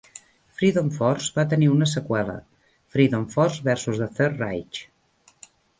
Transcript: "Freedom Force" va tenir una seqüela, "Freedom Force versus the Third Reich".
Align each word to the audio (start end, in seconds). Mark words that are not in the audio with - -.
"Freedom 0.61 0.87
Force" 0.95 1.35
va 1.35 1.45
tenir 1.51 1.69
una 1.73 1.89
seqüela, 1.93 2.39
"Freedom 2.95 3.31
Force 3.37 3.69
versus 3.73 4.05
the 4.05 4.13
Third 4.21 4.45
Reich". 4.47 4.85